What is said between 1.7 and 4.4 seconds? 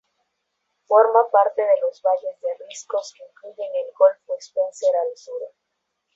los valles de riscos que incluyen el Golfo